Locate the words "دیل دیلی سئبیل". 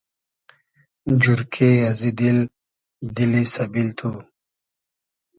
2.19-3.89